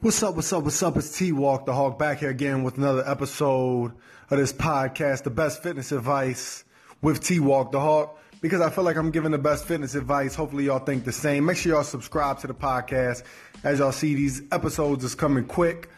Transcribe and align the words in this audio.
What's 0.00 0.22
up, 0.22 0.36
what's 0.36 0.52
up, 0.52 0.62
what's 0.62 0.80
up? 0.80 0.96
It's 0.96 1.18
T 1.18 1.32
Walk 1.32 1.66
the 1.66 1.72
Hawk 1.72 1.98
back 1.98 2.20
here 2.20 2.30
again 2.30 2.62
with 2.62 2.78
another 2.78 3.02
episode 3.04 3.90
of 4.30 4.38
this 4.38 4.52
podcast, 4.52 5.24
The 5.24 5.30
Best 5.30 5.60
Fitness 5.60 5.90
Advice 5.90 6.62
with 7.02 7.20
T 7.20 7.40
Walk 7.40 7.72
the 7.72 7.80
Hawk. 7.80 8.16
Because 8.40 8.60
I 8.60 8.70
feel 8.70 8.84
like 8.84 8.94
I'm 8.94 9.10
giving 9.10 9.32
the 9.32 9.38
best 9.38 9.66
fitness 9.66 9.96
advice. 9.96 10.36
Hopefully, 10.36 10.66
y'all 10.66 10.78
think 10.78 11.04
the 11.04 11.10
same. 11.10 11.46
Make 11.46 11.56
sure 11.56 11.72
y'all 11.72 11.82
subscribe 11.82 12.38
to 12.38 12.46
the 12.46 12.54
podcast. 12.54 13.24
As 13.64 13.80
y'all 13.80 13.90
see, 13.90 14.14
these 14.14 14.40
episodes 14.52 15.02
is 15.02 15.16
coming 15.16 15.44
quick. 15.44 15.90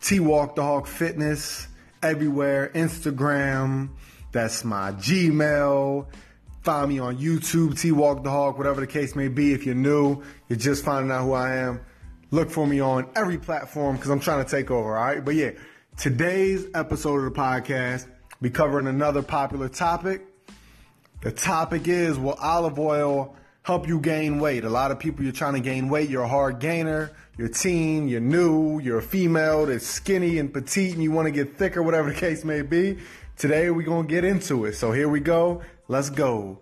T 0.00 0.20
Walk 0.20 0.56
the 0.56 0.62
Hawk 0.62 0.86
Fitness 0.86 1.68
everywhere. 2.02 2.70
Instagram, 2.74 3.90
that's 4.32 4.64
my 4.64 4.92
Gmail. 4.92 6.06
Find 6.62 6.88
me 6.88 6.98
on 6.98 7.18
YouTube, 7.18 7.78
T 7.78 7.92
Walk 7.92 8.24
the 8.24 8.30
Hawk, 8.30 8.56
whatever 8.56 8.80
the 8.80 8.86
case 8.86 9.14
may 9.14 9.28
be. 9.28 9.52
If 9.52 9.66
you're 9.66 9.74
new, 9.74 10.22
you're 10.48 10.58
just 10.58 10.82
finding 10.82 11.12
out 11.12 11.24
who 11.24 11.34
I 11.34 11.56
am 11.56 11.82
Look 12.34 12.50
for 12.50 12.66
me 12.66 12.80
on 12.80 13.06
every 13.14 13.38
platform 13.38 13.94
because 13.94 14.10
I'm 14.10 14.18
trying 14.18 14.44
to 14.44 14.50
take 14.50 14.68
over, 14.68 14.96
all 14.96 15.04
right? 15.04 15.24
But 15.24 15.36
yeah, 15.36 15.52
today's 15.96 16.66
episode 16.74 17.18
of 17.18 17.32
the 17.32 17.40
podcast, 17.40 18.08
be 18.42 18.50
covering 18.50 18.88
another 18.88 19.22
popular 19.22 19.68
topic. 19.68 20.26
The 21.22 21.30
topic 21.30 21.86
is 21.86 22.18
will 22.18 22.32
olive 22.32 22.76
oil 22.76 23.36
help 23.62 23.86
you 23.86 24.00
gain 24.00 24.40
weight? 24.40 24.64
A 24.64 24.68
lot 24.68 24.90
of 24.90 24.98
people, 24.98 25.22
you're 25.22 25.32
trying 25.32 25.54
to 25.54 25.60
gain 25.60 25.88
weight, 25.88 26.10
you're 26.10 26.24
a 26.24 26.28
hard 26.28 26.58
gainer, 26.58 27.12
you're 27.38 27.46
teen, 27.46 28.08
you're 28.08 28.20
new, 28.20 28.80
you're 28.80 28.98
a 28.98 29.02
female 29.02 29.66
that's 29.66 29.86
skinny 29.86 30.38
and 30.38 30.52
petite 30.52 30.94
and 30.94 31.04
you 31.04 31.12
want 31.12 31.26
to 31.26 31.30
get 31.30 31.56
thicker, 31.56 31.84
whatever 31.84 32.10
the 32.10 32.18
case 32.18 32.44
may 32.44 32.62
be. 32.62 32.98
Today 33.36 33.70
we're 33.70 33.86
to 33.86 34.02
get 34.02 34.24
into 34.24 34.64
it. 34.64 34.72
So 34.72 34.90
here 34.90 35.08
we 35.08 35.20
go. 35.20 35.62
Let's 35.86 36.10
go. 36.10 36.58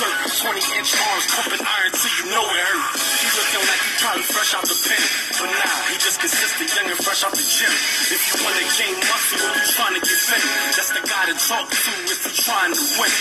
Berserk. 0.00 0.56
20 0.56 0.80
inch 0.80 0.96
arms 0.96 1.26
pumping 1.36 1.60
iron 1.60 1.92
till 1.92 2.08
you 2.16 2.32
know 2.32 2.40
it 2.40 2.56
hurt. 2.56 2.96
He 3.20 3.28
looking 3.36 3.64
like 3.68 3.82
he 3.84 3.92
probably 4.00 4.24
fresh 4.24 4.56
out 4.56 4.64
the 4.64 4.72
pen. 4.72 5.02
But 5.36 5.52
nah, 5.52 5.92
he 5.92 6.00
just 6.00 6.16
consistent, 6.16 6.72
young 6.72 6.88
and 6.88 7.00
fresh 7.04 7.20
out 7.20 7.36
the 7.36 7.44
gym. 7.44 7.68
If 8.08 8.20
you 8.32 8.40
wanna 8.40 8.64
gain 8.80 8.96
muscle 8.96 9.44
you 9.44 9.64
trying 9.76 9.94
to 10.00 10.02
get 10.02 10.16
fit, 10.16 10.40
that's 10.72 10.88
the 10.96 11.04
guy 11.04 11.24
to 11.28 11.36
talk 11.36 11.68
to 11.68 11.92
if 12.08 12.20
you 12.24 12.32
trying 12.32 12.72
to 12.72 12.84
win. 12.96 13.12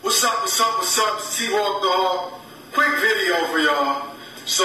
What's 0.00 0.24
up, 0.24 0.40
what's 0.40 0.56
up, 0.60 0.72
what's 0.80 0.96
up? 0.96 1.20
T 1.28 1.52
Walk 1.52 1.84
Dog. 1.84 2.40
Quick 2.72 2.94
video 3.04 3.44
for 3.52 3.60
y'all. 3.60 4.16
So, 4.48 4.64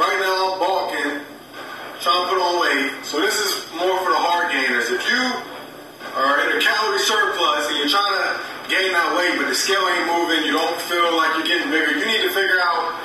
right 0.00 0.16
now 0.16 0.32
I'm 0.32 0.58
bulking, 0.60 1.12
trying 2.00 2.20
to 2.24 2.26
put 2.32 2.40
on 2.40 2.54
weight. 2.64 3.04
So, 3.04 3.20
this 3.20 3.36
is 3.36 3.52
more 3.76 4.00
for 4.00 4.16
the 4.16 4.20
hard 4.20 4.48
gainers. 4.48 4.88
If 4.88 5.04
you 5.04 5.22
are 6.16 6.40
in 6.40 6.56
a 6.56 6.60
calorie 6.60 7.04
surplus 7.04 7.68
and 7.68 7.76
you're 7.84 7.92
trying 7.92 8.16
to 8.16 8.45
gain 8.68 8.90
that 8.92 9.14
weight, 9.14 9.38
but 9.38 9.46
the 9.46 9.54
scale 9.54 9.82
ain't 9.86 10.06
moving, 10.10 10.42
you 10.42 10.54
don't 10.54 10.78
feel 10.90 11.14
like 11.14 11.38
you're 11.38 11.46
getting 11.46 11.70
bigger, 11.70 11.94
you 11.94 12.06
need 12.06 12.22
to 12.26 12.32
figure 12.34 12.58
out 12.62 12.98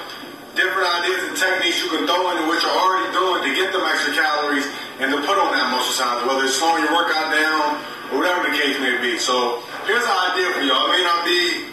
different 0.58 0.84
ideas 1.02 1.22
and 1.31 1.36
techniques 1.38 1.80
you 1.80 1.90
can 1.90 2.03
throw 2.03 2.28
into 2.34 2.44
what 2.50 2.59
you're 2.59 2.76
already 2.76 3.08
doing 3.16 3.40
to 3.45 3.52
get 3.56 3.72
them 3.72 3.86
extra 3.88 4.12
calories 4.12 4.68
and 5.00 5.14
to 5.14 5.18
put 5.23 5.38
on 5.40 5.53
that 5.56 5.72
muscle 5.72 5.95
size, 5.95 6.20
whether 6.28 6.44
it's 6.44 6.59
slowing 6.59 6.84
your 6.84 6.92
workout 6.92 7.31
down 7.31 7.80
or 8.12 8.20
whatever 8.20 8.44
the 8.44 8.53
case 8.53 8.76
may 8.84 9.00
be. 9.00 9.16
So 9.16 9.64
here's 9.88 10.03
an 10.03 10.18
idea 10.34 10.52
for 10.52 10.62
y'all. 10.66 10.92
It 10.92 11.00
may 11.00 11.03
not 11.08 11.23
be 11.23 11.72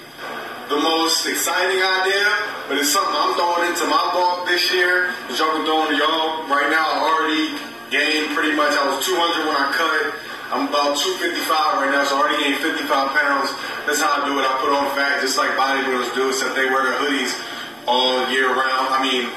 the 0.71 0.79
most 0.79 1.27
exciting 1.27 1.81
idea, 1.81 2.29
but 2.69 2.79
it's 2.79 2.93
something 2.93 3.17
I'm 3.17 3.35
throwing 3.35 3.73
into 3.73 3.89
my 3.89 4.05
bulk 4.13 4.47
this 4.47 4.71
year. 4.71 5.11
That 5.27 5.35
y'all 5.41 5.57
can 5.57 5.65
throw 5.65 5.89
into 5.89 5.97
y'all. 5.97 6.47
Right 6.47 6.69
now, 6.71 6.87
I 6.87 6.97
already 7.09 7.57
gained 7.91 8.37
pretty 8.37 8.55
much. 8.55 8.77
I 8.77 8.85
was 8.85 9.01
200 9.05 9.49
when 9.49 9.57
I 9.57 9.73
cut. 9.73 10.29
I'm 10.49 10.69
about 10.69 10.97
255 10.97 11.45
right 11.83 11.93
now, 11.93 12.05
so 12.09 12.17
I 12.17 12.25
already 12.25 12.38
55 12.89 13.13
pounds. 13.13 13.53
That's 13.85 14.01
how 14.01 14.17
I 14.17 14.25
do 14.25 14.33
it. 14.41 14.49
I 14.49 14.57
put 14.65 14.73
on 14.73 14.89
fat 14.97 15.21
just 15.21 15.37
like 15.37 15.53
bodybuilders 15.61 16.09
do, 16.17 16.33
except 16.33 16.57
they 16.57 16.73
wear 16.73 16.89
their 16.89 16.97
hoodies 17.05 17.37
all 17.85 18.25
year 18.33 18.49
round. 18.49 18.89
I 18.97 19.05
mean, 19.05 19.29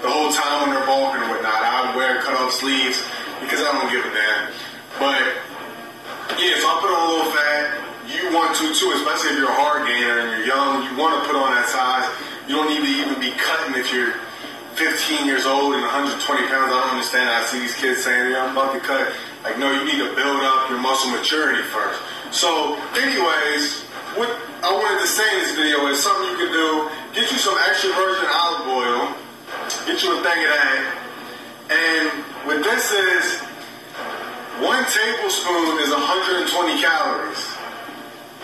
the 0.00 0.08
whole 0.08 0.32
time 0.32 0.64
when 0.64 0.70
they're 0.72 0.88
bulking 0.88 1.20
and 1.20 1.28
whatnot. 1.28 1.52
I 1.52 1.92
wear 1.92 2.24
cut 2.24 2.32
off 2.40 2.56
sleeves 2.56 3.04
because 3.44 3.60
I 3.60 3.76
don't 3.76 3.92
give 3.92 4.00
a 4.00 4.08
damn. 4.08 4.56
But 4.96 5.20
yeah, 6.40 6.56
so 6.56 6.64
I 6.64 6.74
put 6.80 6.88
on 6.88 6.96
a 6.96 7.08
little 7.12 7.30
fat. 7.36 7.76
You 8.08 8.32
want 8.32 8.56
to 8.56 8.72
too, 8.72 8.88
especially 8.96 9.36
if 9.36 9.44
you're 9.44 9.52
a 9.52 9.60
hard 9.60 9.84
gainer 9.84 10.24
and 10.24 10.28
you're 10.32 10.48
young. 10.48 10.88
You 10.88 10.96
want 10.96 11.20
to 11.20 11.28
put 11.28 11.36
on 11.36 11.52
that 11.52 11.68
size. 11.68 12.08
You 12.48 12.56
don't 12.56 12.72
need 12.72 12.88
to 12.88 12.92
even 13.04 13.20
be 13.20 13.36
cutting 13.36 13.76
if 13.76 13.92
you're 13.92 14.16
15 14.80 15.28
years 15.28 15.44
old 15.44 15.76
and 15.76 15.84
120 15.84 16.24
pounds. 16.48 16.72
I 16.72 16.88
don't 16.88 16.96
understand. 16.96 17.28
I 17.28 17.44
see 17.52 17.60
these 17.60 17.76
kids 17.76 18.00
saying, 18.00 18.32
"Yeah, 18.32 18.48
I'm 18.48 18.56
about 18.56 18.72
to 18.72 18.80
cut." 18.80 19.12
Like, 19.44 19.60
no, 19.60 19.68
you 19.68 19.84
need 19.84 20.00
to 20.00 20.08
build 20.16 20.40
up 20.40 20.72
your 20.72 20.80
muscle 20.80 21.12
maturity 21.12 21.60
first. 21.68 22.00
So, 22.34 22.74
anyways, 22.98 23.86
what 24.18 24.26
I 24.58 24.66
wanted 24.74 24.98
to 24.98 25.06
say 25.06 25.22
in 25.22 25.46
this 25.46 25.54
video 25.54 25.86
is 25.86 26.02
something 26.02 26.34
you 26.34 26.42
can 26.42 26.50
do. 26.50 26.90
Get 27.14 27.30
you 27.30 27.38
some 27.38 27.54
extra 27.62 27.94
virgin 27.94 28.26
olive 28.26 28.66
oil. 28.74 29.14
Get 29.86 30.02
you 30.02 30.10
a 30.10 30.18
thing 30.18 30.42
of 30.42 30.50
that. 30.50 30.82
And 31.70 32.10
what 32.42 32.58
this 32.66 32.90
is, 32.90 33.38
one 34.58 34.82
tablespoon 34.82 35.78
is 35.78 35.94
120 35.94 36.50
calories. 36.82 37.38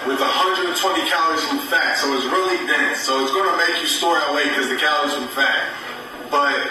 With 0.07 0.23
120 0.23 0.71
calories 1.11 1.43
from 1.51 1.59
fat, 1.67 1.99
so 1.99 2.15
it's 2.15 2.31
really 2.31 2.63
dense. 2.71 3.03
So 3.03 3.19
it's 3.27 3.35
going 3.35 3.51
to 3.51 3.59
make 3.59 3.75
you 3.83 3.91
store 3.91 4.23
that 4.23 4.31
weight 4.31 4.55
because 4.55 4.71
the 4.71 4.79
calories 4.79 5.19
from 5.19 5.27
fat. 5.35 5.67
But 6.31 6.63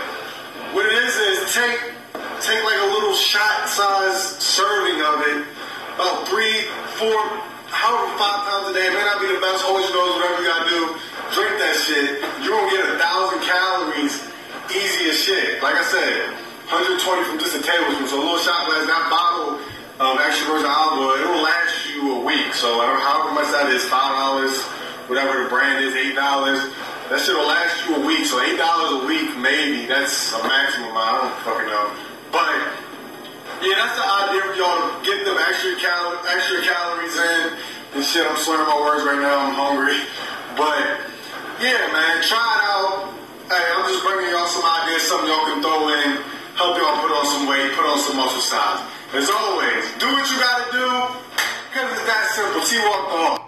what 0.71 0.87
it 0.87 0.95
is 1.03 1.19
is 1.19 1.51
take 1.51 1.98
take 2.49 2.65
like 2.65 2.81
a 2.81 2.89
little 2.97 3.13
shot 3.13 3.69
size 3.69 4.41
serving 4.41 4.97
of 5.05 5.21
it, 5.29 5.45
about 5.93 6.25
three, 6.25 6.65
four, 6.97 7.17
however 7.69 8.09
five 8.17 8.41
times 8.49 8.65
a 8.69 8.73
day. 8.73 8.89
It 8.89 8.93
may 8.97 9.05
not 9.05 9.21
be 9.21 9.29
the 9.29 9.37
best 9.37 9.61
Holy 9.61 9.85
Ghost, 9.93 10.17
whatever 10.17 10.41
you 10.41 10.49
gotta 10.49 10.65
do. 10.65 10.81
Drink 11.29 11.53
that 11.61 11.77
shit. 11.77 12.17
You're 12.41 12.57
gonna 12.57 12.73
get 12.73 12.81
a 12.89 12.97
thousand 12.97 13.45
calories 13.45 14.17
easy 14.73 15.13
as 15.13 15.17
shit. 15.21 15.61
Like 15.61 15.77
I 15.77 15.85
said, 15.93 16.33
120 16.73 17.29
from 17.29 17.37
just 17.37 17.53
a 17.53 17.61
tablespoon. 17.61 18.09
So 18.09 18.17
a 18.17 18.25
little 18.25 18.41
shot 18.41 18.65
glass, 18.65 18.89
that 18.89 19.05
bottle 19.13 19.61
of 20.01 20.17
um, 20.17 20.17
extra 20.25 20.49
virgin 20.49 20.73
olive 20.73 21.05
oil, 21.05 21.21
it'll 21.21 21.45
last 21.45 21.85
you 21.93 22.17
a 22.17 22.21
week. 22.25 22.49
So 22.57 22.81
however 22.81 23.37
much 23.37 23.53
that 23.53 23.69
is, 23.69 23.85
five 23.85 24.17
dollars, 24.17 24.57
whatever 25.05 25.45
the 25.45 25.49
brand 25.53 25.85
is, 25.85 25.93
eight 25.93 26.17
dollars. 26.17 26.65
That 27.13 27.21
shit'll 27.21 27.45
last 27.45 27.77
you 27.85 27.93
a 27.93 28.01
week. 28.01 28.25
So 28.25 28.41
eight 28.41 28.57
dollars 28.57 29.05
a 29.05 29.05
week, 29.05 29.37
maybe. 29.37 29.85
That's 29.85 30.33
a 30.33 30.41
maximum. 30.41 30.97
I 30.97 31.13
don't 31.13 31.33
fucking 31.45 31.69
know. 31.69 32.08
But 32.31 32.55
yeah, 33.61 33.75
that's 33.75 33.95
the 33.97 34.05
idea 34.05 34.41
of 34.49 34.53
y'all 34.55 35.01
getting 35.03 35.25
them 35.25 35.37
extra 35.37 35.75
cal- 35.81 36.21
extra 36.29 36.61
calories 36.61 37.15
in. 37.17 37.57
And 37.95 38.05
shit, 38.05 38.25
I'm 38.25 38.37
slurring 38.37 38.69
my 38.69 38.79
words 38.79 39.03
right 39.03 39.17
now. 39.19 39.49
I'm 39.49 39.53
hungry. 39.57 39.97
But 40.53 40.77
yeah, 41.57 41.89
man, 41.89 42.21
try 42.23 42.37
it 42.37 42.61
out. 42.69 43.13
Hey, 43.49 43.65
I'm 43.73 43.89
just 43.89 44.05
bringing 44.05 44.29
y'all 44.29 44.45
some 44.47 44.61
ideas, 44.61 45.01
something 45.09 45.27
y'all 45.27 45.45
can 45.49 45.59
throw 45.61 45.89
in, 45.89 46.21
help 46.53 46.77
y'all 46.77 47.01
put 47.01 47.09
on 47.09 47.25
some 47.25 47.49
weight, 47.49 47.73
put 47.73 47.85
on 47.85 47.97
some 47.97 48.15
muscle 48.15 48.45
size. 48.45 48.85
As 49.17 49.27
always, 49.29 49.89
do 49.97 50.05
what 50.13 50.29
you 50.29 50.37
gotta 50.37 50.69
do, 50.71 50.87
because 51.73 51.89
it's 51.97 52.05
that 52.05 52.29
simple. 52.37 52.61
See 52.61 52.77
what 52.77 53.09
off. 53.09 53.38